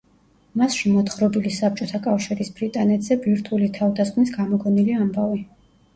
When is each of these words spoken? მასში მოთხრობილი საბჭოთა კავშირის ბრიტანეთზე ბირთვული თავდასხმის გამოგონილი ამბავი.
მასში 0.59 0.93
მოთხრობილი 0.93 1.51
საბჭოთა 1.57 2.01
კავშირის 2.07 2.51
ბრიტანეთზე 2.61 3.19
ბირთვული 3.27 3.69
თავდასხმის 3.79 4.37
გამოგონილი 4.39 5.01
ამბავი. 5.05 5.43